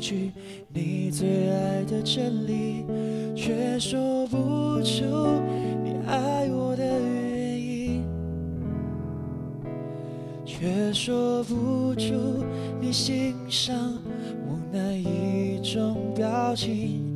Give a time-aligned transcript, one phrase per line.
[0.00, 0.32] 句
[0.72, 2.84] 你最爱的真理，
[3.36, 5.04] 却说不出
[5.84, 8.02] 你爱我的原因，
[10.44, 12.42] 却说不出
[12.80, 13.76] 你欣赏
[14.48, 17.08] 我哪一种表情。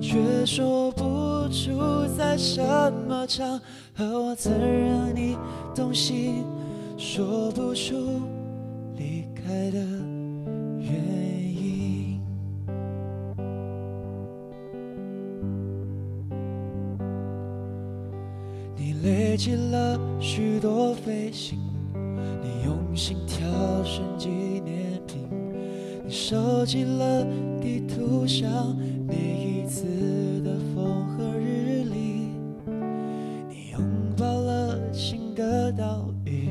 [0.00, 1.02] 却说不
[1.50, 2.62] 出在什
[3.08, 3.60] 么场
[3.92, 5.36] 合我曾让你
[5.74, 6.44] 动心，
[6.96, 8.22] 说不出
[19.02, 21.58] 累积了许多飞行，
[22.42, 23.46] 你用心挑
[23.84, 25.28] 选纪念品，
[26.04, 27.24] 你收集了
[27.60, 29.84] 地图上每一次
[30.42, 32.32] 的风和日丽，
[33.48, 33.80] 你拥
[34.16, 36.48] 抱了新的岛屿，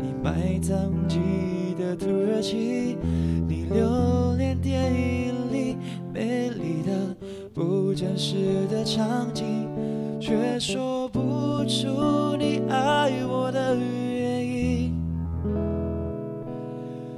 [0.00, 2.96] 你埋葬记忆的土耳其，
[3.48, 5.76] 你留恋电影里
[6.14, 7.16] 美丽的
[7.52, 9.66] 不真实的场景，
[10.20, 11.20] 却说不
[11.64, 14.92] 出你爱我的原因。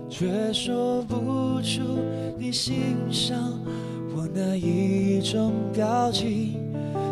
[0.09, 1.83] 却说不出
[2.39, 3.37] 你欣赏
[4.17, 6.55] 我哪一种表情，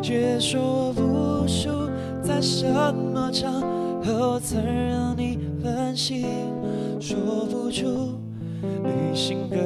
[0.00, 1.90] 却说不出
[2.22, 3.60] 在什么场
[4.04, 6.24] 合曾让你分心，
[7.00, 7.18] 说
[7.50, 8.12] 不出
[8.62, 9.56] 旅行的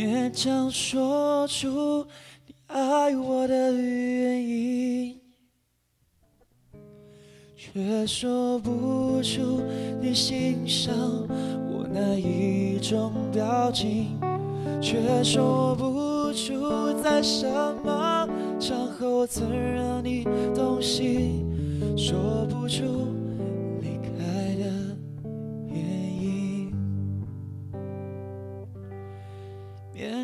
[0.00, 2.06] 勉强说出
[2.46, 5.20] 你爱我的原因，
[7.54, 9.60] 却说不出
[10.00, 10.94] 你欣赏
[11.70, 14.18] 我哪一种表情，
[14.80, 17.46] 却说不出在什
[17.84, 18.26] 么
[18.58, 20.24] 场合我曾让你
[20.54, 21.44] 动心，
[21.94, 22.84] 说不出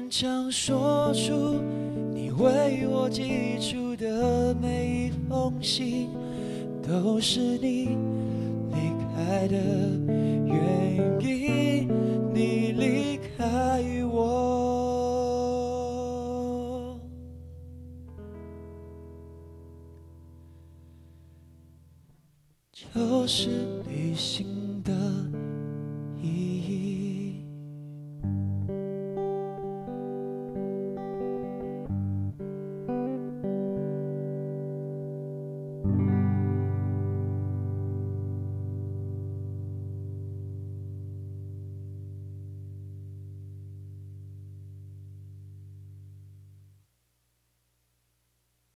[0.06, 1.60] 勉强说出
[2.14, 6.08] 你为我寄出的每一封信，
[6.80, 7.98] 都是你
[8.70, 8.76] 离
[9.16, 9.56] 开的
[10.46, 11.88] 原因。
[12.32, 14.16] 你离开我，
[22.72, 24.92] 就是旅行的